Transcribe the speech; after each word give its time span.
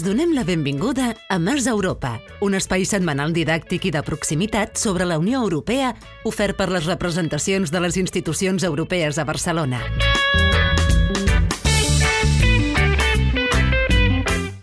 Us 0.00 0.04
donem 0.06 0.30
la 0.32 0.44
benvinguda 0.48 1.10
a 1.28 1.36
Mars 1.38 1.66
Europa, 1.68 2.14
un 2.40 2.54
espai 2.56 2.86
setmanal 2.88 3.34
didàctic 3.36 3.84
i 3.84 3.92
de 3.92 4.00
proximitat 4.00 4.80
sobre 4.80 5.04
la 5.04 5.18
Unió 5.20 5.42
Europea 5.44 5.90
ofert 6.24 6.56
per 6.56 6.70
les 6.72 6.88
representacions 6.88 7.68
de 7.68 7.82
les 7.84 7.98
institucions 8.00 8.64
europees 8.64 9.20
a 9.20 9.26
Barcelona. 9.28 9.82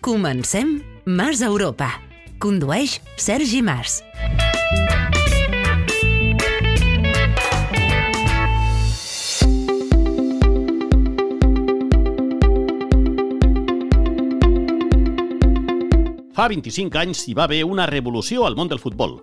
Comencem 0.01 0.79
Mars 1.05 1.45
Europa. 1.45 1.93
Condueix 2.41 2.97
Sergi 3.21 3.61
Mas. 3.61 4.01
Fa 16.37 16.45
25 16.51 16.99
anys 17.01 17.23
hi 17.25 17.33
va 17.33 17.47
haver 17.47 17.63
una 17.65 17.87
revolució 17.89 18.43
al 18.45 18.53
món 18.53 18.67
del 18.69 18.77
futbol. 18.77 19.15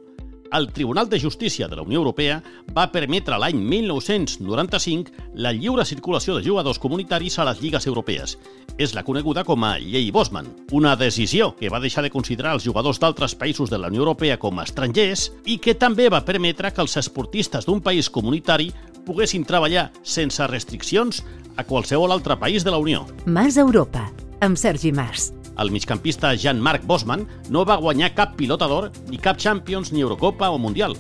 El 0.51 0.65
Tribunal 0.75 1.09
de 1.09 1.21
Justícia 1.23 1.69
de 1.69 1.77
la 1.77 1.83
Unió 1.83 2.01
Europea 2.01 2.41
va 2.75 2.89
permetre 2.91 3.37
l'any 3.39 3.61
1995 3.71 5.13
la 5.39 5.53
lliure 5.55 5.85
circulació 5.87 6.35
de 6.35 6.43
jugadors 6.43 6.81
comunitaris 6.83 7.39
a 7.39 7.47
les 7.47 7.61
lligues 7.63 7.87
europees. 7.87 8.35
És 8.83 8.97
la 8.99 9.05
coneguda 9.07 9.45
com 9.47 9.63
a 9.63 9.77
Llei 9.79 10.11
Bosman, 10.11 10.49
una 10.73 10.97
decisió 10.99 11.53
que 11.55 11.71
va 11.71 11.79
deixar 11.79 12.03
de 12.03 12.11
considerar 12.11 12.57
els 12.59 12.67
jugadors 12.67 12.99
d'altres 12.99 13.39
països 13.39 13.71
de 13.71 13.79
la 13.79 13.93
Unió 13.95 14.03
Europea 14.03 14.41
com 14.43 14.59
a 14.59 14.67
estrangers 14.67 15.29
i 15.47 15.61
que 15.63 15.77
també 15.79 16.09
va 16.11 16.25
permetre 16.27 16.75
que 16.75 16.83
els 16.83 16.99
esportistes 16.99 17.71
d'un 17.71 17.79
país 17.79 18.11
comunitari 18.11 18.73
poguessin 19.07 19.47
treballar 19.47 19.93
sense 20.03 20.51
restriccions 20.51 21.23
a 21.55 21.63
qualsevol 21.63 22.11
altre 22.11 22.35
país 22.43 22.67
de 22.67 22.75
la 22.75 22.83
Unió. 22.83 23.07
Mars 23.25 23.55
Europa, 23.57 24.11
amb 24.43 24.59
Sergi 24.59 24.91
Mas. 24.91 25.31
El 25.59 25.71
migcampista 25.71 26.35
Jean-Marc 26.35 26.87
Bosman 26.87 27.27
no 27.51 27.65
va 27.65 27.79
guanyar 27.79 28.15
cap 28.15 28.35
pilota 28.39 28.67
d'or, 28.71 28.91
ni 29.11 29.21
cap 29.23 29.39
Champions, 29.39 29.93
ni 29.93 30.03
Eurocopa 30.03 30.51
o 30.51 30.59
Mundial. 30.59 30.97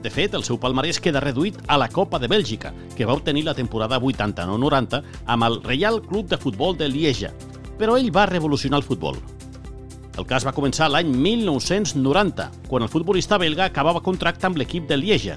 De 0.00 0.08
fet, 0.08 0.32
el 0.32 0.44
seu 0.46 0.56
palmarès 0.56 1.00
queda 1.02 1.20
reduït 1.20 1.58
a 1.68 1.76
la 1.76 1.90
Copa 1.92 2.18
de 2.18 2.30
Bèlgica, 2.30 2.72
que 2.96 3.04
va 3.04 3.16
obtenir 3.18 3.44
la 3.44 3.54
temporada 3.54 4.00
89-90 4.00 5.02
amb 5.26 5.44
el 5.44 5.60
Real 5.62 6.00
Club 6.00 6.30
de 6.30 6.38
Futbol 6.40 6.78
de 6.78 6.88
Lieja. 6.88 7.34
Però 7.76 7.98
ell 7.98 8.08
va 8.14 8.24
revolucionar 8.30 8.80
el 8.80 8.86
futbol. 8.86 9.20
El 10.16 10.26
cas 10.28 10.44
va 10.44 10.56
començar 10.56 10.88
l'any 10.88 11.12
1990, 11.12 12.48
quan 12.68 12.84
el 12.84 12.92
futbolista 12.92 13.38
belga 13.38 13.68
acabava 13.68 14.02
contracte 14.04 14.48
amb 14.48 14.56
l'equip 14.60 14.88
de 14.88 14.96
Lieja. 14.96 15.36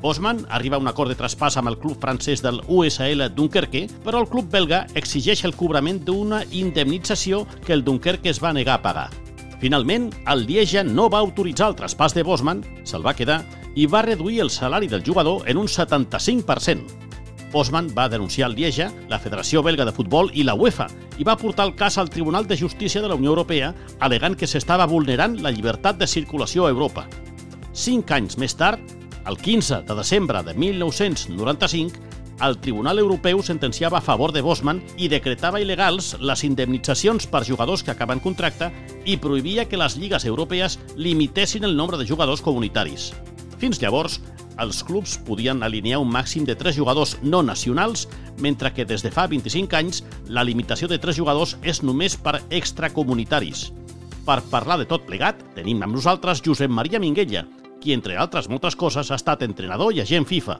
Bosman 0.00 0.46
arriba 0.48 0.76
a 0.76 0.78
un 0.78 0.86
acord 0.86 1.10
de 1.10 1.16
traspàs 1.18 1.56
amb 1.58 1.72
el 1.72 1.78
club 1.82 1.98
francès 1.98 2.42
del 2.44 2.60
USL 2.70 3.26
Dunkerque, 3.34 3.88
però 4.04 4.20
el 4.22 4.28
club 4.30 4.46
belga 4.52 4.84
exigeix 4.94 5.42
el 5.44 5.56
cobrament 5.58 6.04
d'una 6.06 6.44
indemnització 6.54 7.44
que 7.66 7.74
el 7.74 7.82
Dunkerque 7.82 8.30
es 8.30 8.38
va 8.42 8.54
negar 8.54 8.78
a 8.78 8.82
pagar. 8.82 9.08
Finalment, 9.58 10.12
el 10.30 10.46
Lieja 10.46 10.84
no 10.86 11.08
va 11.10 11.18
autoritzar 11.18 11.72
el 11.72 11.76
traspàs 11.80 12.14
de 12.14 12.22
Bosman, 12.22 12.62
se'l 12.86 13.02
va 13.02 13.16
quedar 13.18 13.42
i 13.74 13.88
va 13.90 14.04
reduir 14.06 14.38
el 14.44 14.54
salari 14.54 14.86
del 14.86 15.02
jugador 15.02 15.48
en 15.50 15.58
un 15.58 15.66
75%. 15.66 17.08
Bosman 17.50 17.88
va 17.96 18.08
denunciar 18.08 18.50
el 18.50 18.54
Lieja, 18.54 18.92
la 19.08 19.18
Federació 19.18 19.64
Belga 19.64 19.84
de 19.88 19.94
Futbol 19.96 20.30
i 20.34 20.44
la 20.44 20.54
UEFA 20.54 20.86
i 21.18 21.26
va 21.26 21.36
portar 21.40 21.66
el 21.66 21.74
cas 21.74 21.98
al 21.98 22.10
Tribunal 22.10 22.46
de 22.46 22.58
Justícia 22.60 23.02
de 23.02 23.08
la 23.08 23.16
Unió 23.16 23.32
Europea 23.32 23.72
alegant 23.98 24.36
que 24.36 24.46
s'estava 24.46 24.86
vulnerant 24.86 25.40
la 25.42 25.50
llibertat 25.50 25.98
de 25.98 26.06
circulació 26.06 26.66
a 26.66 26.70
Europa. 26.70 27.08
Cinc 27.72 28.12
anys 28.12 28.36
més 28.38 28.54
tard, 28.54 28.78
el 29.28 29.36
15 29.36 29.82
de 29.82 29.94
desembre 29.94 30.42
de 30.42 30.54
1995, 30.54 32.00
el 32.40 32.56
Tribunal 32.58 32.98
Europeu 32.98 33.42
sentenciava 33.42 33.98
a 33.98 34.00
favor 34.00 34.32
de 34.32 34.40
Bosman 34.40 34.80
i 34.96 35.10
decretava 35.12 35.60
il·legals 35.60 36.14
les 36.22 36.44
indemnitzacions 36.46 37.26
per 37.28 37.44
jugadors 37.44 37.82
que 37.84 37.92
acaben 37.92 38.22
contracte 38.24 38.70
i 39.04 39.18
prohibia 39.20 39.66
que 39.68 39.76
les 39.76 39.98
lligues 39.98 40.24
europees 40.24 40.78
limitessin 40.96 41.68
el 41.68 41.76
nombre 41.76 41.98
de 41.98 42.06
jugadors 42.08 42.40
comunitaris. 42.40 43.10
Fins 43.58 43.82
llavors, 43.82 44.20
els 44.56 44.80
clubs 44.82 45.18
podien 45.26 45.60
alinear 45.62 46.00
un 46.00 46.08
màxim 46.08 46.46
de 46.48 46.56
3 46.56 46.78
jugadors 46.78 47.18
no 47.22 47.42
nacionals, 47.42 48.08
mentre 48.38 48.72
que 48.72 48.86
des 48.86 49.04
de 49.04 49.12
fa 49.12 49.26
25 49.26 49.76
anys 49.76 50.04
la 50.26 50.46
limitació 50.46 50.88
de 50.88 50.98
3 50.98 51.20
jugadors 51.20 51.58
és 51.62 51.82
només 51.82 52.16
per 52.16 52.38
extracomunitaris. 52.48 53.72
Per 54.24 54.40
parlar 54.48 54.78
de 54.78 54.88
tot 54.88 55.04
plegat, 55.04 55.42
tenim 55.56 55.82
amb 55.82 55.96
nosaltres 55.96 56.40
Josep 56.44 56.70
Maria 56.70 57.00
Minguella, 57.00 57.44
qui, 57.80 57.94
entre 57.94 58.18
altres 58.18 58.48
moltes 58.50 58.76
coses, 58.76 59.10
ha 59.10 59.18
estat 59.18 59.42
entrenador 59.46 59.94
i 59.94 60.02
agent 60.02 60.26
FIFA. 60.28 60.58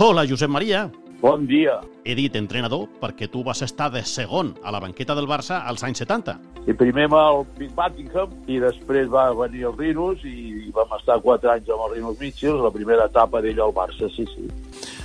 Hola, 0.00 0.26
Josep 0.26 0.50
Maria. 0.50 0.88
Bon 1.20 1.42
dia. 1.44 1.74
He 2.08 2.14
dit 2.16 2.36
entrenador 2.38 2.86
perquè 3.00 3.28
tu 3.28 3.42
vas 3.44 3.60
estar 3.60 3.90
de 3.92 4.00
segon 4.08 4.54
a 4.64 4.72
la 4.72 4.80
banqueta 4.80 5.14
del 5.18 5.28
Barça 5.28 5.60
als 5.68 5.84
anys 5.84 6.00
70. 6.00 6.38
I 6.64 6.76
primer 6.80 7.06
amb 7.10 7.18
el 7.18 7.42
Big 7.58 7.74
Buckingham 7.76 8.32
i 8.48 8.56
després 8.62 9.10
va 9.12 9.26
venir 9.36 9.66
el 9.68 9.76
Rinos 9.76 10.24
i 10.24 10.70
vam 10.72 10.96
estar 10.96 11.20
quatre 11.20 11.52
anys 11.52 11.68
amb 11.68 11.84
el 11.86 11.94
Rinos 11.98 12.16
Mitchell, 12.20 12.56
la 12.64 12.72
primera 12.72 13.10
etapa 13.12 13.44
d'ell 13.44 13.60
al 13.60 13.76
Barça, 13.76 14.08
sí, 14.16 14.24
sí. 14.32 14.48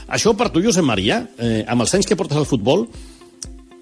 Això 0.07 0.35
per 0.37 0.51
tu, 0.53 0.63
Josep 0.63 0.87
Maria, 0.87 1.25
eh, 1.37 1.65
amb 1.67 1.83
els 1.83 1.95
anys 1.97 2.07
que 2.07 2.15
portes 2.15 2.39
al 2.39 2.47
futbol, 2.47 2.87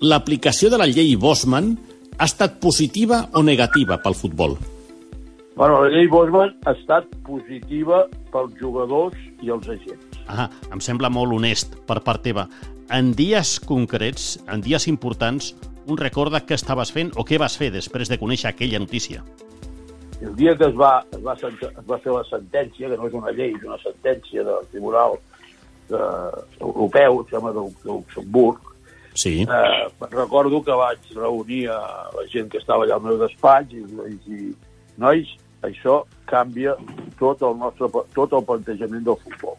l'aplicació 0.01 0.71
de 0.73 0.81
la 0.81 0.89
llei 0.89 1.13
Bosman 1.15 1.75
ha 2.17 2.25
estat 2.25 2.57
positiva 2.63 3.27
o 3.33 3.43
negativa 3.45 3.99
pel 4.01 4.17
futbol? 4.17 4.57
Bueno, 5.55 5.83
la 5.83 5.89
llei 5.93 6.07
Bosman 6.09 6.55
ha 6.65 6.73
estat 6.73 7.05
positiva 7.27 8.07
pels 8.33 8.55
jugadors 8.57 9.17
i 9.45 9.51
els 9.53 9.67
agents. 9.69 10.21
Ah, 10.27 10.47
em 10.73 10.81
sembla 10.81 11.11
molt 11.13 11.35
honest 11.35 11.75
per 11.85 11.99
part 12.01 12.23
teva. 12.25 12.47
En 12.93 13.11
dies 13.17 13.59
concrets, 13.61 14.39
en 14.49 14.63
dies 14.65 14.87
importants, 14.89 15.53
un 15.85 15.99
recorda 15.99 16.41
què 16.41 16.57
estaves 16.57 16.91
fent 16.95 17.11
o 17.19 17.25
què 17.27 17.37
vas 17.41 17.57
fer 17.59 17.69
després 17.73 18.09
de 18.09 18.17
conèixer 18.17 18.49
aquella 18.49 18.81
notícia? 18.81 19.21
El 20.23 20.33
dia 20.39 20.55
que 20.55 20.69
es 20.71 20.75
va, 20.79 21.03
es 21.11 21.21
va, 21.21 21.35
es 21.35 21.87
va 21.89 21.99
fer 21.99 22.13
la 22.15 22.23
sentència, 22.29 22.89
que 22.89 22.97
no 22.97 23.09
és 23.09 23.15
una 23.19 23.33
llei, 23.35 23.51
és 23.53 23.65
una 23.67 23.77
sentència 23.83 24.45
del 24.47 24.67
Tribunal 24.71 25.17
de, 25.91 26.01
Europeu, 26.61 27.19
em 27.21 27.29
sembla, 27.29 27.51
de, 27.57 27.65
de 27.83 27.91
Luxemburg, 27.91 28.69
Sí. 29.13 29.43
eh, 29.43 30.07
recordo 30.09 30.63
que 30.63 30.73
vaig 30.73 30.97
reunir 31.13 31.67
a 31.69 31.77
la 32.15 32.23
gent 32.31 32.47
que 32.49 32.57
estava 32.57 32.87
allà 32.87 32.95
al 32.95 33.03
meu 33.03 33.19
despatx 33.21 33.75
i 33.77 33.83
vaig 33.99 34.15
dir, 34.25 34.53
nois, 34.97 35.35
això 35.63 36.03
canvia 36.29 36.75
tot 37.19 37.41
el 37.41 37.57
nostre 37.57 37.89
tot 38.15 38.33
el 38.33 38.45
plantejament 38.47 39.05
del 39.07 39.19
futbol. 39.23 39.57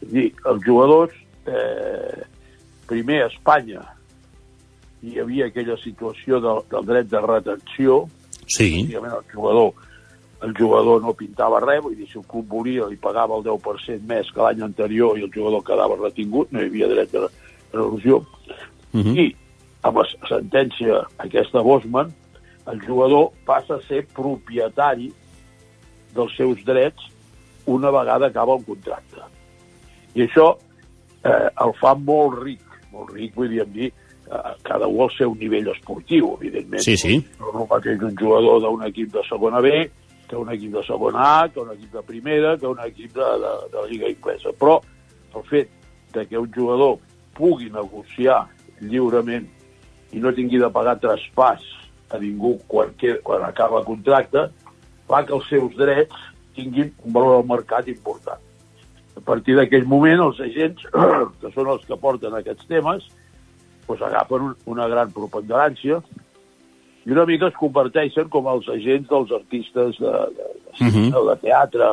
És 0.00 0.10
dir, 0.12 0.28
els 0.50 0.64
jugadors, 0.64 1.14
eh, 1.46 2.24
primer 2.86 3.22
a 3.24 3.30
Espanya 3.32 3.82
hi 5.04 5.18
havia 5.20 5.46
aquella 5.50 5.76
situació 5.80 6.40
del, 6.40 6.62
del 6.70 6.86
dret 6.88 7.10
de 7.12 7.20
retenció, 7.20 8.04
Sí. 8.46 8.88
El 8.92 9.32
jugador, 9.32 9.72
el 10.42 10.54
jugador 10.54 11.02
no 11.02 11.14
pintava 11.14 11.60
res, 11.60 11.82
vull 11.82 11.96
dir, 11.96 12.08
si 12.10 12.18
el 12.20 12.26
club 12.28 12.48
volia 12.48 12.88
li 12.90 12.98
pagava 13.00 13.38
el 13.38 13.46
10% 13.46 14.04
més 14.08 14.30
que 14.32 14.42
l'any 14.42 14.62
anterior 14.66 15.18
i 15.18 15.24
el 15.24 15.32
jugador 15.32 15.64
quedava 15.64 15.96
retingut, 16.00 16.52
no 16.52 16.60
hi 16.60 16.68
havia 16.68 16.90
dret 16.92 17.12
de 17.12 17.24
resolució. 17.72 18.22
Uh 18.92 19.00
-huh. 19.00 19.16
I 19.16 19.36
amb 19.82 19.96
la 19.98 20.04
sentència 20.28 21.04
aquesta 21.18 21.62
Bosman, 21.62 22.12
el 22.66 22.80
jugador 22.80 23.32
passa 23.44 23.76
a 23.76 23.82
ser 23.88 24.06
propietari 24.14 25.12
dels 26.14 26.36
seus 26.36 26.62
drets 26.66 27.10
una 27.66 27.90
vegada 27.90 28.28
acaba 28.28 28.56
el 28.56 28.64
contracte. 28.64 29.22
I 30.14 30.26
això 30.26 30.52
eh, 31.24 31.50
el 31.64 31.74
fa 31.80 31.94
molt 31.98 32.42
ric, 32.42 32.62
molt 32.92 33.12
ric, 33.16 33.34
vull 33.36 33.54
dir, 33.72 33.90
eh, 33.90 34.54
cada 34.62 34.86
un 34.86 35.04
al 35.06 35.12
seu 35.16 35.34
nivell 35.40 35.70
esportiu, 35.72 36.34
evidentment. 36.38 36.84
Sí, 36.84 36.96
sí. 37.00 37.18
No 37.40 37.50
és 37.50 37.60
el 37.62 37.68
mateix 37.70 38.08
un 38.10 38.16
jugador 38.20 38.60
d'un 38.64 38.84
equip 38.88 39.12
de 39.14 39.24
segona 39.28 39.62
B 39.64 39.72
que 40.28 40.36
un 40.36 40.50
equip 40.52 40.72
de 40.72 40.82
segona 40.86 41.24
A, 41.44 41.48
que 41.48 41.60
un 41.60 41.72
equip 41.72 41.92
de 41.92 42.02
primera, 42.02 42.56
que 42.58 42.66
un 42.66 42.80
equip 42.84 43.12
de, 43.12 43.30
de, 43.42 43.52
de 43.72 43.80
la 43.80 43.88
Lliga 43.90 44.08
Inglesa. 44.08 44.52
Però 44.58 44.78
el 45.34 45.44
fet 45.50 45.70
de 46.14 46.26
que 46.26 46.38
un 46.38 46.50
jugador 46.52 46.98
pugui 47.34 47.70
negociar 47.70 48.44
lliurement 48.80 49.46
i 50.14 50.22
no 50.22 50.32
tingui 50.34 50.60
de 50.62 50.70
pagar 50.70 50.96
traspàs 51.02 51.64
a 52.14 52.20
ningú 52.22 52.54
quan, 52.70 52.92
quan 53.26 53.42
acaba 53.42 53.80
el 53.80 53.88
contracte, 53.88 54.46
fa 55.08 55.22
que 55.26 55.34
els 55.36 55.48
seus 55.48 55.74
drets 55.76 56.14
tinguin 56.56 56.92
un 57.04 57.12
valor 57.12 57.40
al 57.40 57.46
mercat 57.50 57.88
important. 57.88 58.40
A 59.16 59.20
partir 59.20 59.54
d'aquell 59.56 59.84
moment, 59.86 60.20
els 60.28 60.40
agents, 60.40 60.82
que 61.40 61.50
són 61.54 61.68
els 61.74 61.84
que 61.86 61.96
porten 62.00 62.34
aquests 62.34 62.66
temes, 62.70 63.06
doncs 63.86 64.02
agafen 64.02 64.48
un, 64.48 64.54
una 64.72 64.88
gran 64.88 65.10
preponderància 65.12 66.00
i 67.04 67.12
una 67.12 67.26
mica 67.28 67.50
es 67.50 67.56
converteixen 67.60 68.30
com 68.32 68.46
els 68.48 68.68
agents 68.72 69.10
dels 69.10 69.32
artistes 69.36 69.98
de, 70.00 70.12
de, 70.38 70.46
de, 70.64 70.76
cine, 70.78 71.10
Mhm. 71.10 71.26
de 71.28 71.36
teatre, 71.42 71.90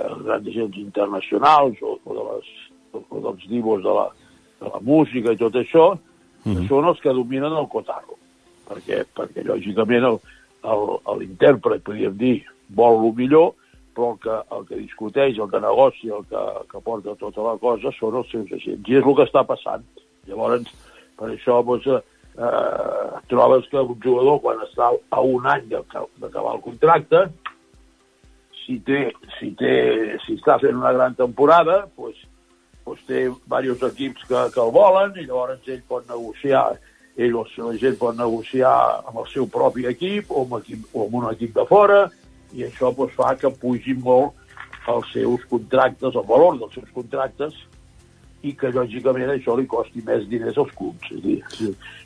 els 0.00 0.22
grans 0.24 0.46
agents 0.48 0.76
internacionals 0.80 1.82
o, 1.82 1.98
o, 2.04 2.14
de 2.16 2.24
les, 2.30 2.48
o 3.10 3.20
dels 3.26 3.44
divos 3.50 3.82
de 3.84 3.92
la, 3.98 4.06
de 4.62 4.70
la 4.72 4.80
música 4.80 5.32
i 5.34 5.36
tot 5.36 5.54
això, 5.60 5.90
Mhm. 6.44 6.68
són 6.68 6.86
els 6.88 7.00
que 7.04 7.12
dominen 7.12 7.52
el 7.52 7.66
cotarro. 7.68 8.16
Perquè, 8.66 9.02
perquè 9.12 9.42
lògicament, 9.44 10.06
el, 10.08 10.16
l'intèrpret, 10.64 11.82
podríem 11.86 12.16
dir, 12.20 12.36
vol 12.76 13.00
el 13.06 13.16
millor, 13.18 13.52
però 13.94 14.12
el 14.12 14.20
que, 14.22 14.36
el 14.56 14.66
que 14.68 14.78
discuteix, 14.84 15.38
el 15.38 15.50
que 15.50 15.60
negocia, 15.60 16.20
el 16.20 16.24
que, 16.30 16.44
que 16.70 16.80
porta 16.84 17.16
tota 17.18 17.44
la 17.46 17.56
cosa, 17.58 17.92
són 17.98 18.20
els 18.20 18.30
seus 18.32 18.52
agents. 18.52 18.88
I 18.88 19.00
és 19.00 19.04
el 19.04 19.18
que 19.18 19.26
està 19.26 19.44
passant. 19.48 19.84
Llavors, 20.28 20.70
per 21.18 21.30
això 21.32 21.60
doncs, 21.66 21.88
eh, 21.90 22.00
eh, 22.38 23.20
trobes 23.32 23.68
que 23.70 23.82
un 23.82 24.00
jugador, 24.04 24.40
quan 24.44 24.64
està 24.66 24.90
a 24.94 25.20
un 25.20 25.48
any 25.50 25.66
d'acabar 25.70 26.56
el 26.56 26.64
contracte, 26.64 27.26
si, 28.64 28.78
té, 28.86 29.08
si, 29.38 29.50
té, 29.58 29.72
si 30.24 30.36
està 30.38 30.60
fent 30.62 30.78
una 30.78 30.92
gran 30.94 31.16
temporada, 31.18 31.82
pues, 31.96 32.20
pues 32.84 33.02
té 33.08 33.26
diversos 33.26 33.90
equips 33.92 34.28
que, 34.28 34.44
que 34.54 34.62
el 34.62 34.72
volen 34.74 35.16
i 35.18 35.26
llavors 35.26 35.66
ell 35.68 35.82
pot 35.88 36.06
negociar 36.08 36.68
ell 37.20 37.36
o 37.36 37.44
la 37.44 37.76
gent 37.80 37.98
pot 38.00 38.16
negociar 38.16 38.72
amb 39.08 39.20
el 39.22 39.28
seu 39.32 39.48
propi 39.50 39.86
equip 39.90 40.30
o 40.30 40.44
amb, 40.44 40.58
equip, 40.60 40.86
o 40.94 41.06
amb 41.06 41.16
un 41.20 41.28
equip 41.32 41.54
de 41.56 41.64
fora 41.68 42.04
i 42.56 42.64
això 42.66 42.90
pues, 42.96 43.12
fa 43.14 43.34
que 43.38 43.50
pugin 43.62 44.00
molt 44.04 44.36
els 44.90 45.12
seus 45.12 45.44
contractes, 45.50 46.16
el 46.16 46.26
valor 46.26 46.56
dels 46.58 46.74
seus 46.74 46.88
contractes 46.94 47.56
i 48.42 48.54
que, 48.56 48.70
lògicament, 48.72 49.30
això 49.34 49.54
li 49.58 49.68
costi 49.68 50.02
més 50.06 50.24
diners 50.30 50.58
als 50.58 50.72
clubs. 50.76 51.10
És 51.12 51.20
dir, 51.22 51.38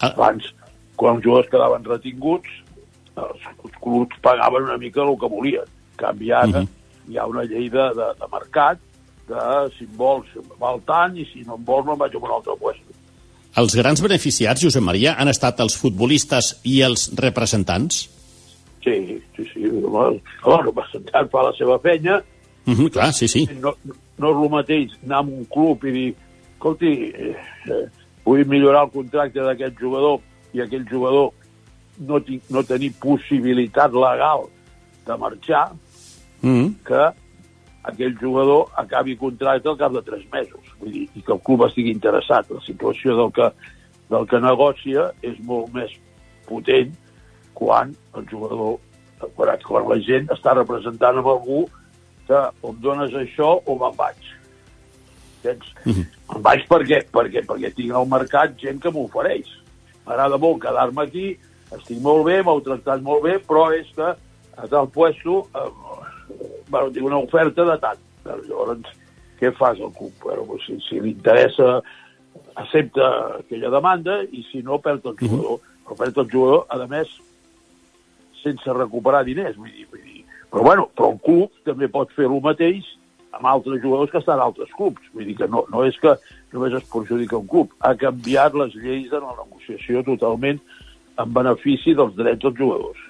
ah. 0.01 0.11
abans, 0.11 0.49
quan 0.99 1.17
els 1.19 1.27
jugadors 1.27 1.51
quedaven 1.53 1.87
retinguts, 1.87 2.57
els, 3.15 3.47
els 3.55 3.77
clubs 3.85 4.19
pagaven 4.25 4.67
una 4.67 4.81
mica 4.83 5.05
el 5.05 5.15
que 5.21 5.31
volien. 5.31 5.71
En 5.95 6.01
canvi, 6.03 6.33
ara 6.33 6.49
uh 6.49 6.51
mhm. 6.51 6.65
-huh. 6.65 7.13
hi 7.13 7.19
ha 7.19 7.27
una 7.27 7.45
llei 7.45 7.69
de, 7.71 7.87
de, 8.01 8.09
de 8.21 8.27
mercat 8.33 8.79
de 9.29 9.71
si 9.79 9.85
em 9.85 9.97
vols 9.97 10.27
val 10.59 10.81
tant 10.85 11.17
i 11.17 11.25
si 11.25 11.45
no 11.47 11.55
em 11.57 11.65
vols 11.65 11.87
me'n 11.87 11.99
vaig 11.99 12.15
a 12.15 12.19
un 12.19 12.31
altre 12.31 12.53
lloc. 12.61 12.77
Els 13.61 13.77
grans 13.79 14.01
beneficiats, 14.03 14.63
Josep 14.65 14.83
Maria, 14.83 15.15
han 15.19 15.31
estat 15.31 15.61
els 15.63 15.77
futbolistes 15.79 16.57
i 16.67 16.81
els 16.83 17.07
representants? 17.21 18.09
Sí, 18.83 18.97
sí, 19.37 19.45
sí. 19.53 19.69
El, 19.71 20.19
el 20.19 20.65
representant 20.65 21.31
fa 21.31 21.45
la 21.47 21.53
seva 21.59 21.79
penya. 21.79 22.21
Mm 22.67 22.75
-hmm, 22.75 22.91
clar, 22.91 23.13
sí, 23.13 23.29
sí. 23.29 23.47
No, 23.61 23.75
no 24.19 24.31
és 24.31 24.43
el 24.43 24.51
mateix 24.51 24.91
anar 25.05 25.19
a 25.19 25.21
un 25.21 25.45
club 25.45 25.85
i 25.85 25.93
dir 25.93 26.15
escolti, 26.65 27.13
eh, 27.13 27.37
eh, 27.69 27.87
vull 28.25 28.45
millorar 28.49 28.85
el 28.87 28.91
contracte 28.91 29.41
d'aquest 29.45 29.77
jugador 29.79 30.21
i 30.55 30.63
aquell 30.65 30.87
jugador 30.89 31.33
no, 31.99 32.21
tinc, 32.21 32.43
no 32.51 32.63
tenir 32.65 32.93
possibilitat 33.03 33.93
legal 33.93 34.49
de 35.07 35.17
marxar, 35.17 35.73
mm 36.41 36.55
-hmm. 36.55 36.73
que 36.89 37.03
aquell 37.83 38.15
jugador 38.21 38.67
acabi 38.77 39.17
contracte 39.17 39.69
al 39.69 39.77
cap 39.77 39.93
de 39.93 40.03
tres 40.03 40.25
mesos. 40.33 40.64
Vull 40.81 40.93
dir, 40.93 41.05
i 41.15 41.23
que 41.23 41.33
el 41.35 41.43
club 41.47 41.65
estigui 41.67 41.93
interessat. 41.95 42.51
La 42.51 42.63
situació 42.67 43.17
del 43.21 43.33
que, 43.37 43.51
del 44.11 44.27
que 44.31 44.41
negocia 44.43 45.11
és 45.23 45.39
molt 45.47 45.73
més 45.75 45.95
potent 46.49 46.93
quan 47.55 47.95
el 48.19 48.27
jugador, 48.31 48.79
quan, 49.37 49.55
quan 49.65 49.89
la 49.89 49.99
gent 50.05 50.31
està 50.35 50.57
representant 50.59 51.21
amb 51.21 51.31
algú 51.31 51.65
que 52.27 52.41
o 52.63 52.73
em 52.73 52.81
dones 52.83 53.15
això 53.21 53.59
o 53.65 53.79
me'n 53.81 53.97
vaig. 53.97 54.31
Entens? 55.45 55.67
Mm 55.85 55.93
-hmm. 55.93 56.37
Em 56.37 56.43
vaig 56.43 56.67
perquè, 56.69 57.05
perquè, 57.13 57.45
perquè 57.47 57.75
tinc 57.75 57.93
al 57.93 58.09
mercat 58.09 58.57
gent 58.59 58.81
que 58.81 58.91
m'ofereix. 58.91 59.49
M'agrada 60.07 60.39
molt 60.39 60.63
quedar-me 60.63 61.03
aquí, 61.03 61.39
estic 61.73 62.01
molt 62.01 62.25
bé, 62.25 62.43
m'heu 62.43 62.61
tractat 62.61 63.03
molt 63.03 63.23
bé, 63.23 63.39
però 63.39 63.73
és 63.73 63.87
que 63.95 64.09
a 64.57 64.67
tal 64.69 64.89
puesto 64.89 65.49
eh, 65.55 65.71
bueno, 66.69 66.91
tinc 66.91 67.07
una 67.07 67.19
oferta 67.19 67.65
de 67.65 67.79
tant. 67.79 67.99
Llavors, 68.25 68.89
què 69.41 69.53
fas 69.59 69.81
al 69.81 69.93
club? 69.97 70.13
Bueno, 70.23 70.59
si, 70.67 70.79
si 70.89 71.01
li 71.01 71.15
interessa, 71.15 71.81
accepta 72.55 73.11
aquella 73.41 73.71
demanda 73.71 74.23
i 74.25 74.45
si 74.51 74.63
no, 74.63 74.79
perd 74.79 75.07
el 75.07 75.17
jugador. 75.21 75.61
-hmm. 75.61 75.71
Però 75.85 75.97
perd 75.99 76.19
el 76.19 76.31
jugador, 76.31 76.67
a 76.69 76.87
més, 76.87 77.09
sense 78.43 78.73
recuperar 78.73 79.25
diners. 79.25 79.57
Vull 79.57 79.73
dir, 79.73 79.87
vull 79.91 80.03
dir. 80.03 80.25
Però, 80.51 80.63
bueno, 80.63 80.89
però 80.97 81.13
el 81.13 81.21
club 81.21 81.51
també 81.65 81.89
pot 81.89 82.13
fer 82.13 82.25
el 82.25 82.41
mateix 82.41 82.85
amb 83.35 83.49
altres 83.51 83.83
jugadors 83.83 84.11
que 84.11 84.19
estan 84.19 84.39
a 84.39 84.47
altres 84.49 84.71
clubs. 84.79 85.03
Vull 85.13 85.27
dir 85.27 85.37
que 85.37 85.49
no, 85.49 85.65
no 85.73 85.85
és 85.85 85.99
que 85.99 86.15
només 86.53 86.77
es 86.79 86.87
perjudica 86.91 87.37
un 87.37 87.49
club. 87.51 87.73
Ha 87.81 87.95
canviat 87.95 88.55
les 88.55 88.75
lleis 88.75 89.13
en 89.13 89.27
la 89.27 89.35
negociació 89.41 90.05
totalment 90.07 90.61
en 91.19 91.35
benefici 91.35 91.95
dels 91.95 92.15
drets 92.15 92.43
dels 92.43 92.59
jugadors. 92.59 93.01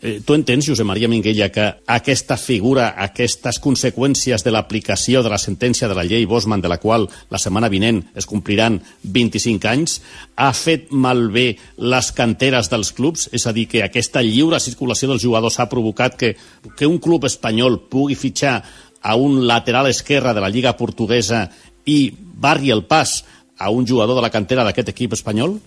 Eh, 0.00 0.20
tu 0.24 0.34
entens, 0.34 0.66
Josep 0.68 0.86
Maria 0.86 1.08
Minguella, 1.10 1.48
que 1.50 1.64
aquesta 1.86 2.36
figura, 2.38 2.92
aquestes 3.02 3.58
conseqüències 3.58 4.44
de 4.46 4.52
l'aplicació 4.54 5.22
de 5.22 5.32
la 5.32 5.40
sentència 5.42 5.88
de 5.90 5.96
la 5.98 6.04
llei 6.06 6.26
Bosman, 6.26 6.62
de 6.62 6.70
la 6.70 6.78
qual 6.78 7.08
la 7.30 7.40
setmana 7.42 7.70
vinent 7.72 8.04
es 8.14 8.26
compliran 8.26 8.80
25 9.02 9.70
anys, 9.70 9.98
ha 10.36 10.52
fet 10.54 10.92
malbé 10.92 11.48
les 11.78 12.12
canteres 12.12 12.70
dels 12.70 12.92
clubs? 12.94 13.28
És 13.32 13.46
a 13.46 13.54
dir, 13.56 13.66
que 13.68 13.82
aquesta 13.82 14.22
lliure 14.22 14.60
circulació 14.62 15.10
dels 15.10 15.24
jugadors 15.24 15.58
ha 15.58 15.70
provocat 15.70 16.18
que, 16.18 16.34
que 16.76 16.86
un 16.86 17.00
club 17.02 17.26
espanyol 17.26 17.80
pugui 17.90 18.14
fitxar 18.14 18.60
a 19.02 19.16
un 19.16 19.46
lateral 19.46 19.86
esquerre 19.90 20.34
de 20.34 20.40
la 20.40 20.50
Lliga 20.50 20.76
Portuguesa 20.76 21.46
i 21.86 22.12
barri 22.12 22.70
el 22.70 22.84
pas 22.84 23.24
a 23.58 23.70
un 23.70 23.86
jugador 23.86 24.16
de 24.16 24.22
la 24.22 24.30
cantera 24.30 24.64
d'aquest 24.64 24.92
equip 24.94 25.14
espanyol? 25.18 25.58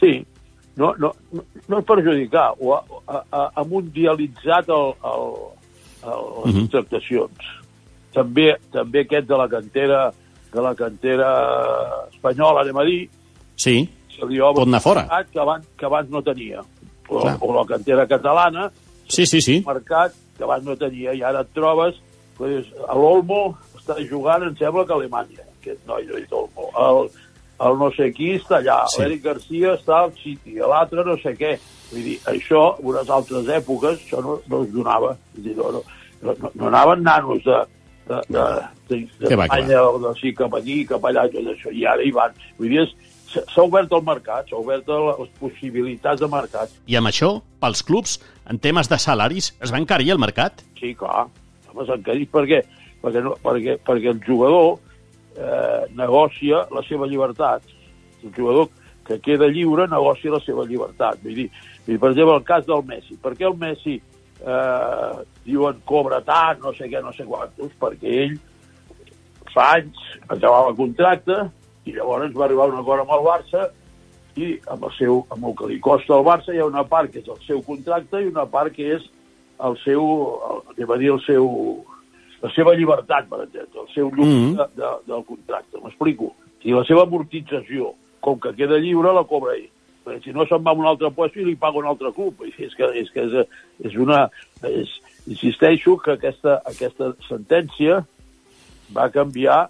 Sí, 0.00 0.20
no, 0.80 0.94
no, 0.98 1.44
no 1.68 1.82
perjudicar, 1.86 2.54
o 2.58 2.74
ha, 2.74 2.82
ha, 3.06 3.44
ha 3.54 3.64
mundialitzat 3.68 4.70
el, 4.72 4.92
el, 5.12 5.26
el, 6.02 6.26
les 6.44 6.54
uh 6.54 6.60
-huh. 6.60 6.68
tractacions. 6.72 7.52
També, 8.14 8.56
també 8.72 9.04
aquest 9.04 9.28
de 9.28 9.36
la 9.36 9.48
cantera 9.48 10.10
de 10.52 10.60
la 10.60 10.74
cantera 10.74 11.30
espanyola, 12.10 12.64
anem 12.64 12.76
a 12.76 12.84
dir, 12.84 13.08
sí. 13.56 13.88
se 14.10 14.26
li 14.26 14.40
pot 14.40 14.66
anar 14.66 14.82
fora. 14.82 15.06
Que 15.32 15.40
abans, 15.40 15.66
que 15.78 15.86
abans 15.86 16.10
no 16.10 16.22
tenia. 16.22 16.62
O, 17.08 17.22
o 17.40 17.54
la 17.54 17.66
cantera 17.66 18.06
catalana, 18.06 18.70
sí, 19.08 19.26
sí, 19.26 19.40
sí. 19.40 19.62
mercat 19.66 20.14
que 20.36 20.44
abans 20.44 20.64
no 20.64 20.76
tenia, 20.76 21.14
i 21.14 21.22
ara 21.22 21.42
et 21.42 21.54
trobes 21.54 21.96
pues, 22.38 22.66
a 22.88 22.94
l'Olmo 22.94 23.56
està 23.78 23.96
jugant, 24.08 24.46
em 24.46 24.56
sembla 24.56 24.86
que 24.86 24.94
a 24.94 24.96
Alemanya, 24.96 25.46
aquest 25.60 25.82
noi 25.86 26.06
d'Olmo. 26.30 26.70
El, 26.78 27.10
el 27.66 27.76
no 27.80 27.90
sé 27.96 28.08
qui 28.16 28.34
està 28.38 28.58
allà, 28.60 28.78
sí. 28.88 29.02
l'Eric 29.02 29.26
Garcia 29.26 29.74
està 29.76 30.04
al 30.04 30.14
City, 30.20 30.56
l'altre 30.60 31.04
no 31.06 31.16
sé 31.20 31.34
què. 31.38 31.56
Vull 31.90 32.06
dir, 32.06 32.16
això, 32.30 32.62
unes 32.86 33.10
altres 33.10 33.50
èpoques, 33.50 33.98
això 33.98 34.22
no, 34.24 34.38
no 34.48 34.62
es 34.64 34.72
donava. 34.72 35.12
Vull 35.34 35.48
dir, 35.48 35.56
no, 35.58 35.72
no, 35.76 35.82
no, 36.22 36.52
no 36.54 36.70
anaven 36.70 37.04
nanos 37.04 37.42
de, 37.44 37.58
de, 38.08 38.20
de, 38.30 38.46
de, 38.88 39.00
de 39.20 39.32
Espanya, 39.34 39.84
sí, 40.20 40.34
cap 40.38 40.54
aquí, 40.56 40.80
cap 40.88 41.04
allà, 41.10 41.26
tot 41.32 41.52
això, 41.52 41.72
i 41.74 41.86
ara 41.88 42.06
hi 42.06 42.12
van. 42.16 42.36
Vull 42.60 42.72
dir, 42.72 42.86
s'ha 43.30 43.64
obert 43.64 43.92
el 43.96 44.04
mercat, 44.06 44.50
s'ha 44.50 44.58
obert 44.58 44.88
les 44.90 45.32
possibilitats 45.42 46.22
de 46.22 46.30
mercat. 46.30 46.72
I 46.90 46.98
amb 47.00 47.10
això, 47.10 47.36
pels 47.62 47.84
clubs, 47.86 48.18
en 48.50 48.58
temes 48.62 48.90
de 48.90 48.98
salaris, 49.02 49.52
es 49.60 49.74
va 49.74 49.82
encarir 49.82 50.14
el 50.14 50.22
mercat? 50.22 50.64
Sí, 50.80 50.94
clar, 50.98 51.26
s'ha 51.70 51.98
encarit 51.98 52.30
perquè, 52.32 52.62
perquè, 53.02 53.24
no, 53.26 53.36
perquè, 53.44 53.76
perquè 53.86 54.14
el 54.14 54.22
jugador 54.26 54.78
eh, 55.36 55.82
negocia 55.96 56.64
la 56.74 56.82
seva 56.88 57.08
llibertat. 57.10 57.62
El 58.24 58.32
jugador 58.36 58.68
que 59.06 59.18
queda 59.20 59.48
lliure 59.50 59.88
negocia 59.88 60.36
la 60.36 60.42
seva 60.44 60.66
llibertat. 60.68 61.20
Vull 61.24 61.38
dir, 61.42 61.48
vull 61.86 61.94
dir 61.94 62.00
per 62.02 62.12
exemple, 62.12 62.36
el 62.36 62.46
cas 62.46 62.66
del 62.68 62.84
Messi. 62.86 63.18
Per 63.22 63.34
què 63.38 63.48
el 63.48 63.58
Messi 63.58 63.96
eh, 63.98 65.24
diuen 65.46 65.82
cobra 65.88 66.20
tant, 66.26 66.60
no 66.64 66.74
sé 66.76 66.90
què, 66.90 67.02
no 67.02 67.12
sé 67.16 67.26
quantos? 67.28 67.72
Perquè 67.80 68.16
ell 68.24 68.38
fa 69.54 69.72
anys 69.78 69.98
acabava 70.28 70.70
el 70.70 70.78
contracte 70.78 71.38
i 71.88 71.94
llavors 71.96 72.34
va 72.36 72.46
arribar 72.46 72.68
un 72.70 72.80
acord 72.80 73.02
amb 73.02 73.14
el 73.16 73.24
Barça 73.26 73.68
i 74.38 74.52
amb 74.70 74.84
el, 74.86 74.92
seu, 74.94 75.24
amb 75.34 75.48
el 75.48 75.56
que 75.58 75.70
li 75.70 75.78
costa 75.82 76.14
al 76.16 76.26
Barça 76.26 76.54
hi 76.54 76.60
ha 76.62 76.68
una 76.68 76.84
part 76.86 77.10
que 77.10 77.22
és 77.22 77.30
el 77.32 77.40
seu 77.46 77.62
contracte 77.66 78.20
i 78.22 78.30
una 78.30 78.46
part 78.46 78.74
que 78.76 78.92
és 78.96 79.08
el 79.60 79.76
seu, 79.82 80.04
el, 80.50 80.60
dir, 80.78 81.10
el 81.12 81.20
seu, 81.26 81.48
la 82.40 82.50
seva 82.54 82.74
llibertat, 82.76 83.28
per 83.28 83.42
exemple, 83.44 83.82
el 83.82 83.90
seu 83.94 84.08
llum 84.14 84.28
mm 84.28 84.38
-hmm. 84.44 84.56
de, 84.56 84.66
de, 84.82 84.90
del 85.12 85.24
contracte. 85.24 85.76
M'explico. 85.82 86.32
Si 86.62 86.72
la 86.72 86.84
seva 86.84 87.02
amortització, 87.02 87.94
com 88.20 88.40
que 88.40 88.54
queda 88.54 88.78
lliure, 88.78 89.12
la 89.12 89.24
cobra 89.24 89.54
ell. 89.56 89.68
Perquè 90.04 90.24
si 90.24 90.32
no 90.32 90.46
se'n 90.46 90.64
va 90.64 90.70
a 90.70 90.74
un 90.74 90.86
altre 90.86 91.08
lloc 91.08 91.36
i 91.36 91.44
li 91.44 91.56
paga 91.56 91.78
un 91.78 91.86
altre 91.86 92.12
club. 92.12 92.34
És 92.58 92.74
que 92.74 92.84
és, 92.94 93.10
que 93.10 93.20
és, 93.20 93.46
és 93.84 93.96
una... 93.96 94.30
És, 94.62 94.88
insisteixo 95.26 95.96
que 95.98 96.12
aquesta, 96.12 96.62
aquesta 96.64 97.12
sentència 97.28 98.04
va 98.96 99.10
canviar, 99.10 99.68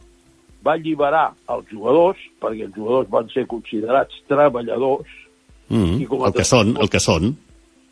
va 0.65 0.73
alliberar 0.73 1.35
els 1.49 1.67
jugadors, 1.69 2.19
perquè 2.41 2.65
els 2.65 2.75
jugadors 2.75 3.11
van 3.11 3.29
ser 3.29 3.47
considerats 3.47 4.15
treballadors, 4.29 5.09
mm 5.69 5.85
-hmm. 5.85 6.00
i 6.03 6.07
com 6.07 6.23
a 6.23 6.27
el 6.27 6.33
que 6.33 6.45
són, 6.45 6.77
el 6.77 6.89
que 6.89 7.00
són. 7.00 7.37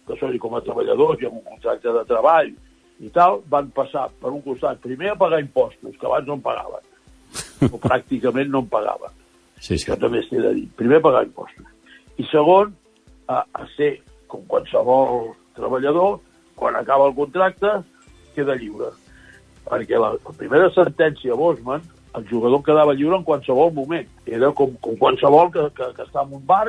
Que 0.07 0.17
són 0.17 0.35
i 0.35 0.39
com 0.39 0.55
a 0.55 0.61
treballadors 0.61 1.21
i 1.21 1.27
amb 1.27 1.35
un 1.35 1.45
contracte 1.45 1.93
de 1.93 2.05
treball 2.05 2.55
i 3.01 3.11
tal, 3.15 3.41
van 3.51 3.71
passar 3.75 4.09
per 4.21 4.33
un 4.33 4.43
costat 4.43 4.81
primer 4.83 5.13
a 5.13 5.19
pagar 5.19 5.41
impostos, 5.43 5.95
que 5.99 6.07
abans 6.07 6.27
no 6.27 6.39
en 6.39 6.45
pagaven, 6.45 6.87
o 7.69 7.81
pràcticament 7.87 8.51
no 8.51 8.65
en 8.65 8.71
pagaven. 8.73 9.15
Sí, 9.59 9.77
sí. 9.77 9.85
Això 9.85 9.99
també 10.01 10.23
s'ha 10.27 10.43
de 10.43 10.55
dir. 10.57 10.67
Primer 10.79 11.01
pagar 11.03 11.25
impostos. 11.27 11.67
I 12.19 12.27
segon, 12.31 12.73
a, 13.31 13.43
a 13.43 13.67
ser 13.77 13.99
com 14.31 14.43
qualsevol 14.51 15.33
treballador, 15.57 16.19
quan 16.59 16.77
acaba 16.79 17.07
el 17.09 17.15
contracte, 17.15 17.71
queda 18.35 18.57
lliure. 18.59 18.91
Perquè 19.69 19.99
la, 20.01 20.15
la 20.17 20.35
primera 20.39 20.71
sentència 20.75 21.35
a 21.35 21.39
Bosman, 21.39 21.85
el 22.19 22.27
jugador 22.31 22.63
quedava 22.67 22.95
lliure 22.99 23.19
en 23.19 23.27
qualsevol 23.27 23.73
moment. 23.75 24.07
Era 24.27 24.51
com, 24.57 24.75
com 24.83 24.97
qualsevol 25.01 25.53
que, 25.55 25.69
que, 25.77 25.91
que 25.97 26.07
està 26.07 26.25
en 26.25 26.39
un 26.39 26.47
bar 26.47 26.67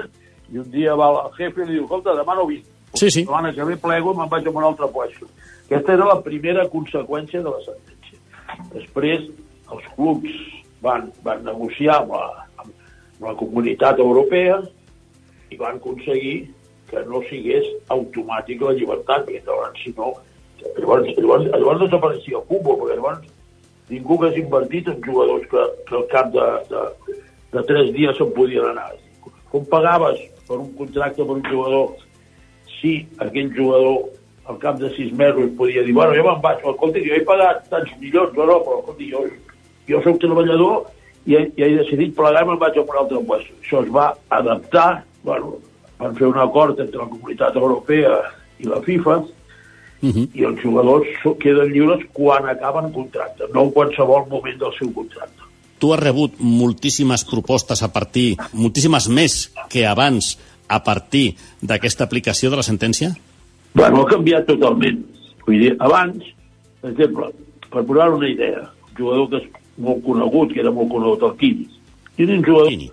i 0.50 0.62
un 0.62 0.70
dia 0.74 0.96
va 0.98 1.10
al 1.24 1.34
jefe 1.38 1.64
i 1.64 1.68
li 1.68 1.78
diu, 1.78 1.86
escolta, 1.86 2.18
demà 2.18 2.36
no 2.38 2.48
vinc. 2.50 2.66
Sí, 2.98 3.10
sí. 3.14 3.24
L'any 3.30 3.54
que 3.56 3.68
ve 3.70 3.78
plego 3.82 4.14
i 4.14 4.18
me'n 4.18 4.32
vaig 4.32 4.48
a 4.50 4.54
un 4.54 4.66
altre 4.66 4.90
puesto. 4.94 5.30
Aquesta 5.70 5.94
era 5.94 6.06
la 6.10 6.22
primera 6.26 6.64
conseqüència 6.74 7.44
de 7.46 7.52
la 7.54 7.60
sentència. 7.62 8.18
Després, 8.74 9.28
els 9.70 9.84
clubs 9.94 10.40
van, 10.82 11.12
van 11.22 11.44
negociar 11.46 12.00
amb 12.00 12.16
la, 12.16 12.24
amb 12.64 13.22
la 13.22 13.36
comunitat 13.38 14.02
europea 14.02 14.56
i 15.54 15.60
van 15.62 15.78
aconseguir 15.78 16.50
que 16.90 17.06
no 17.06 17.22
sigués 17.30 17.70
automàtic 17.94 18.66
la 18.66 18.74
llibertat, 18.80 19.28
perquè 19.30 19.44
llavors, 19.46 19.78
si 19.84 19.94
no, 19.94 20.10
llavors, 20.80 21.14
llavors, 21.22 21.48
llavors 21.54 21.86
desapareixia 21.86 22.42
el 22.42 22.48
futbol, 22.50 22.82
perquè 22.82 22.98
llavors 22.98 23.30
ningú 23.94 24.18
hagués 24.18 24.42
invertit 24.42 24.90
en 24.90 25.02
jugadors 25.06 25.46
que, 25.54 25.70
que 25.86 26.00
al 26.02 26.10
cap 26.10 26.34
de, 26.34 26.52
de, 26.74 27.18
de 27.54 27.68
tres 27.70 27.94
dies 27.94 28.18
se'n 28.18 28.34
podien 28.34 28.72
anar. 28.74 28.90
Com 29.54 29.70
pagaves 29.70 30.18
per 30.50 30.58
un 30.58 30.74
contracte 30.82 31.22
per 31.22 31.38
un 31.38 31.46
jugador 31.46 31.94
si 32.80 33.04
aquell 33.22 33.54
jugador 33.54 34.10
al 34.50 34.58
cap 34.58 34.80
de 34.82 34.90
sis 34.96 35.12
mesos 35.14 35.52
podia 35.58 35.84
dir, 35.86 35.94
bueno, 35.94 36.16
jo 36.18 36.26
me'n 36.26 36.42
vaig, 36.42 36.64
escolta, 36.66 37.02
jo 37.06 37.14
he 37.14 37.22
pagat 37.26 37.68
tants 37.70 37.92
milions, 38.02 38.34
no, 38.34 38.48
no, 38.50 38.58
però 38.66 38.80
escolta, 38.80 39.10
jo, 39.12 39.26
jo 39.90 40.02
soc 40.06 40.18
treballador 40.24 40.88
i 41.30 41.36
he, 41.38 41.44
i 41.54 41.66
he 41.68 41.70
decidit 41.78 42.16
plegar 42.18 42.42
i 42.46 42.50
me'n 42.50 42.62
vaig 42.62 42.80
a 42.80 42.86
un 42.86 42.98
altre 43.04 43.22
lloc. 43.22 43.46
Això 43.62 43.84
es 43.86 43.92
va 43.94 44.08
adaptar, 44.40 45.04
bueno, 45.28 45.60
van 46.00 46.18
fer 46.18 46.30
un 46.32 46.40
acord 46.42 46.82
entre 46.82 47.04
la 47.04 47.10
comunitat 47.12 47.60
europea 47.62 48.18
i 48.60 48.72
la 48.72 48.82
FIFA, 48.82 49.20
uh 49.20 50.10
-huh. 50.10 50.28
i 50.34 50.44
els 50.50 50.62
jugadors 50.64 51.08
queden 51.40 51.72
lliures 51.74 52.02
quan 52.14 52.50
acaben 52.50 52.92
contracte, 52.92 53.46
no 53.54 53.64
en 53.64 53.72
qualsevol 53.72 54.28
moment 54.30 54.60
del 54.60 54.74
seu 54.80 54.94
contracte. 54.94 55.44
Tu 55.80 55.94
has 55.94 56.00
rebut 56.00 56.34
moltíssimes 56.40 57.24
propostes 57.24 57.84
a 57.84 57.94
partir, 57.94 58.36
moltíssimes 58.52 59.08
més 59.10 59.52
que 59.70 59.86
abans, 59.86 60.38
a 60.68 60.84
partir 60.84 61.36
d'aquesta 61.62 62.04
aplicació 62.04 62.50
de 62.50 62.58
la 62.58 62.64
sentència? 62.64 63.16
Bueno, 63.74 64.04
ha 64.04 64.10
canviat 64.10 64.48
totalment. 64.50 65.02
Vull 65.46 65.60
dir, 65.64 65.74
abans, 65.80 66.32
per 66.82 66.94
exemple, 66.94 67.32
per 67.70 67.84
posar 67.86 68.10
una 68.14 68.30
idea, 68.30 68.64
un 68.88 68.96
jugador 68.98 69.30
que 69.30 69.44
és 69.44 69.52
molt 69.78 70.02
conegut, 70.06 70.54
que 70.54 70.64
era 70.64 70.74
molt 70.76 70.90
conegut, 70.94 71.28
el 71.28 71.36
Quini. 71.42 71.68
Quini 72.16 72.40
un 72.40 72.46
jugador 72.46 72.74
Quini. 72.74 72.90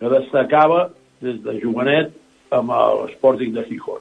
que 0.00 0.08
destacava 0.08 0.86
des 1.20 1.42
de 1.44 1.58
jovenet 1.60 2.14
amb 2.56 2.72
l'Sporting 2.72 3.52
de 3.52 3.66
Gijón. 3.68 4.00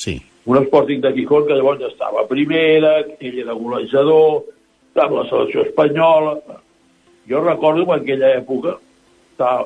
Sí 0.00 0.16
un 0.46 0.56
Sporting 0.62 1.00
de 1.00 1.12
Gijón 1.12 1.46
que 1.46 1.54
llavors 1.54 1.82
estava 1.82 2.22
a 2.22 2.28
primera, 2.28 3.00
ell 3.18 3.38
era 3.42 3.52
golejador, 3.52 4.44
estava 4.88 5.20
a 5.20 5.24
la 5.24 5.28
selecció 5.28 5.62
espanyola. 5.66 6.36
Jo 7.28 7.40
recordo 7.42 7.84
que 7.84 7.92
en 7.92 8.02
aquella 8.02 8.30
època 8.38 8.76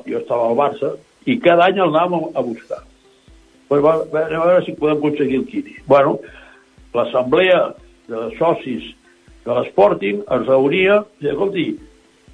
jo 0.07 0.17
estava 0.17 0.49
al 0.49 0.57
Barça 0.57 0.95
i 1.29 1.37
cada 1.39 1.69
any 1.69 1.77
el 1.77 1.93
anàvem 1.93 2.33
a 2.33 2.41
buscar. 2.41 2.81
Pues 3.71 3.83
va, 3.85 3.93
a 4.03 4.25
veure 4.27 4.65
si 4.65 4.75
podem 4.75 4.99
aconseguir 4.99 5.39
el 5.39 5.47
Quini. 5.47 5.77
Bueno, 5.87 6.17
l'assemblea 6.97 7.61
de 8.11 8.25
socis 8.35 8.89
de 9.45 9.55
l'Sporting 9.55 10.25
es 10.27 10.43
reunia 10.49 10.99
i 11.21 11.23
deia, 11.23 11.37
escolti, 11.37 11.65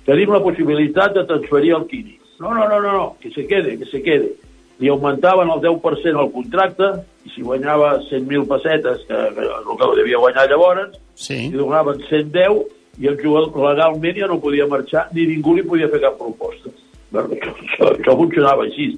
tenim 0.08 0.34
la 0.34 0.41
possibilitat 0.41 1.13
de 1.13 1.27
transferir 1.29 1.75
el 1.77 1.86
Quini. 1.91 2.17
No, 2.41 2.53
no, 2.53 2.65
no, 2.65 2.82
no, 2.82 2.91
no, 2.91 3.08
que 3.22 3.29
se 3.36 3.46
quede, 3.46 3.77
que 3.77 3.86
se 3.86 4.01
quede 4.01 4.34
li 4.79 4.89
augmentaven 4.89 5.50
el 5.50 5.62
10% 5.62 6.20
al 6.22 6.32
contracte 6.32 6.89
i 7.25 7.32
si 7.34 7.41
guanyava 7.41 7.98
100.000 8.10 8.48
pessetes, 8.48 9.03
que, 9.08 9.22
que 9.36 9.46
el 9.46 9.77
que 9.79 9.91
devia 9.98 10.22
guanyar 10.22 10.48
llavors, 10.51 10.98
sí. 11.15 11.48
li 11.50 11.58
donaven 11.58 12.01
110 12.10 12.60
i 13.01 13.10
el 13.10 13.17
jugador 13.22 13.58
legalment 13.72 14.17
ja 14.17 14.29
no 14.29 14.39
podia 14.41 14.67
marxar 14.70 15.08
ni 15.13 15.25
ningú 15.29 15.56
li 15.58 15.65
podia 15.65 15.89
fer 15.89 16.01
cap 16.06 16.17
proposta. 16.22 16.74
Això, 17.13 17.53
això, 17.53 17.91
això 17.96 18.17
funcionava 18.20 18.67
així. 18.67 18.91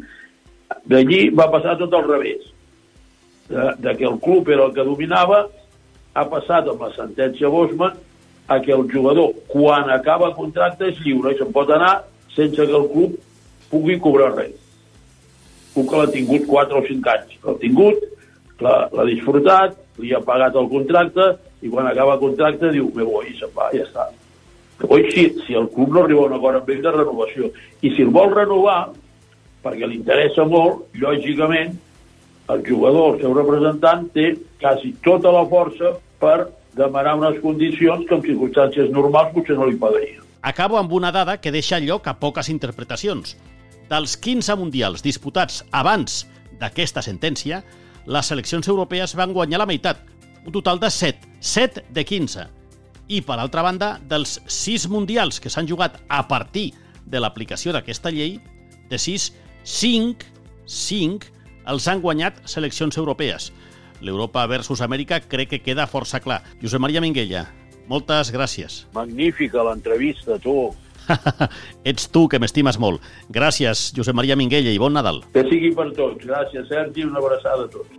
D'allí 0.89 1.21
va 1.35 1.49
passar 1.53 1.77
tot 1.79 1.93
al 1.93 2.05
revés. 2.07 2.45
De, 3.49 3.65
de 3.81 3.95
que 3.97 4.05
el 4.05 4.19
club 4.21 4.49
era 4.53 4.67
el 4.67 4.75
que 4.75 4.85
dominava, 4.85 5.43
ha 6.13 6.25
passat 6.29 6.69
amb 6.69 6.85
la 6.85 6.91
sentència 6.93 7.49
Bosman 7.49 7.97
a 8.49 8.59
que 8.61 8.73
el 8.73 8.85
jugador, 8.91 9.33
quan 9.49 9.89
acaba 9.93 10.29
el 10.29 10.37
contracte, 10.37 10.89
és 10.89 11.01
lliure 11.05 11.33
i 11.33 11.37
se'n 11.37 11.53
pot 11.53 11.69
anar 11.73 11.99
sense 12.35 12.57
que 12.57 12.75
el 12.81 12.89
club 12.93 13.17
pugui 13.69 13.97
cobrar 14.01 14.33
res 14.35 14.57
un 15.79 15.87
que 15.87 15.97
l'ha 15.97 16.11
tingut 16.11 16.47
4 16.47 16.79
o 16.79 16.85
5 16.87 17.11
anys. 17.13 17.35
L'ha 17.45 17.55
tingut, 17.61 18.01
l'ha 18.63 19.05
disfrutat, 19.09 19.77
li 20.01 20.13
ha 20.15 20.21
pagat 20.25 20.55
el 20.59 20.69
contracte 20.71 21.27
i 21.61 21.69
quan 21.71 21.87
acaba 21.87 22.15
el 22.15 22.23
contracte 22.23 22.71
diu 22.73 22.89
me 22.95 23.05
voy 23.07 23.29
i 23.31 23.37
se'n 23.39 23.51
va, 23.55 23.69
ja 23.75 23.85
està. 23.85 24.07
Llavors, 24.79 25.11
si, 25.13 25.25
si 25.45 25.57
el 25.59 25.67
club 25.75 25.93
no 25.95 26.03
arriba 26.05 26.23
a 26.23 26.29
un 26.29 26.37
acord 26.37 26.61
amb 26.61 26.69
ell 26.71 26.83
de 26.85 26.93
renovació 26.95 27.51
i 27.83 27.91
si 27.95 28.05
el 28.05 28.13
vol 28.15 28.31
renovar, 28.35 28.79
perquè 29.69 29.85
li 29.85 29.99
interessa 30.01 30.45
molt, 30.49 30.87
lògicament, 30.97 31.75
el 32.49 32.63
jugador, 32.65 33.13
el 33.13 33.21
seu 33.21 33.35
representant, 33.37 34.07
té 34.15 34.31
quasi 34.61 34.95
tota 35.05 35.31
la 35.33 35.45
força 35.49 35.93
per 36.21 36.49
demanar 36.77 37.15
unes 37.19 37.37
condicions 37.43 38.07
que 38.07 38.17
en 38.17 38.25
circumstàncies 38.25 38.89
normals 38.93 39.33
potser 39.35 39.57
no 39.59 39.69
li 39.69 39.77
pagaria. 39.77 40.23
Acabo 40.41 40.79
amb 40.79 40.93
una 40.95 41.11
dada 41.11 41.37
que 41.37 41.51
deixa 41.51 41.81
lloc 41.83 42.07
a 42.07 42.15
poques 42.17 42.49
interpretacions. 42.49 43.35
Dels 43.89 44.15
15 44.17 44.55
mundials 44.57 45.03
disputats 45.05 45.63
abans 45.71 46.23
d'aquesta 46.59 47.03
sentència, 47.05 47.61
les 48.09 48.29
seleccions 48.31 48.67
europees 48.67 49.13
van 49.17 49.33
guanyar 49.35 49.61
la 49.61 49.67
meitat, 49.69 49.99
un 50.45 50.55
total 50.55 50.79
de 50.81 50.89
7, 50.89 51.27
7 51.39 51.85
de 51.93 52.05
15. 52.05 52.47
I, 53.09 53.21
per 53.25 53.37
altra 53.37 53.61
banda, 53.65 53.97
dels 54.09 54.39
6 54.47 54.87
mundials 54.89 55.41
que 55.41 55.49
s'han 55.49 55.67
jugat 55.67 55.99
a 56.07 56.23
partir 56.29 56.71
de 57.05 57.21
l'aplicació 57.21 57.73
d'aquesta 57.73 58.13
llei, 58.13 58.37
de 58.89 58.97
6, 58.97 59.29
5, 59.63 60.25
5 60.65 61.39
els 61.69 61.87
han 61.87 62.01
guanyat 62.01 62.41
seleccions 62.49 62.97
europees. 62.97 63.51
L'Europa 64.01 64.45
versus 64.47 64.81
Amèrica 64.81 65.19
crec 65.19 65.49
que 65.53 65.61
queda 65.61 65.87
força 65.87 66.21
clar. 66.23 66.41
Josep 66.61 66.81
Maria 66.81 67.01
Minguella, 67.03 67.45
moltes 67.91 68.31
gràcies. 68.33 68.85
Magnífica 68.99 69.65
l'entrevista, 69.67 70.39
tu. 70.39 70.71
Ets 71.89 72.09
tu, 72.13 72.27
que 72.29 72.39
m'estimes 72.39 72.77
molt. 72.79 73.01
Gràcies, 73.33 73.89
Josep 73.97 74.15
Maria 74.15 74.37
Minguella, 74.39 74.71
i 74.71 74.81
bon 74.81 74.93
Nadal. 74.93 75.23
Que 75.33 75.45
sigui 75.49 75.73
per 75.75 75.89
tots. 75.97 76.25
Gràcies, 76.25 76.69
Sergi, 76.69 77.07
una 77.09 77.21
abraçada 77.21 77.65
a 77.65 77.73
tots. 77.73 77.97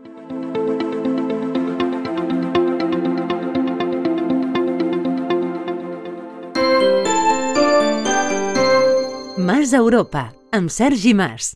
Mas 9.40 9.73
Europa, 9.73 10.33
amb 10.52 10.71
Sergi 10.71 11.14
Mas. 11.14 11.54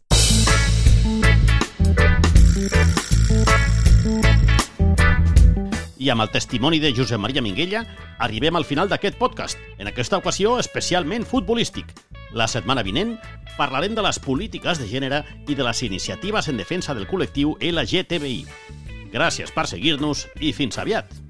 I 5.99 6.11
amb 6.13 6.23
el 6.23 6.31
testimoni 6.31 6.79
de 6.79 6.93
Josep 6.95 7.19
Maria 7.19 7.43
Minguella 7.43 7.85
arribem 8.23 8.57
al 8.57 8.67
final 8.69 8.91
d'aquest 8.91 9.19
podcast, 9.19 9.59
en 9.79 9.89
aquesta 9.91 10.21
ocasió 10.21 10.59
especialment 10.61 11.25
futbolístic. 11.27 11.91
La 12.35 12.47
setmana 12.51 12.85
vinent 12.85 13.17
parlarem 13.57 13.95
de 13.95 14.05
les 14.05 14.21
polítiques 14.21 14.79
de 14.79 14.89
gènere 14.91 15.25
i 15.49 15.55
de 15.55 15.67
les 15.67 15.83
iniciatives 15.87 16.51
en 16.51 16.61
defensa 16.61 16.95
del 16.95 17.09
col·lectiu 17.11 17.57
LGTBI. 17.61 18.45
Gràcies 19.15 19.55
per 19.55 19.69
seguir-nos 19.71 20.27
i 20.43 20.53
fins 20.53 20.79
aviat! 20.83 21.24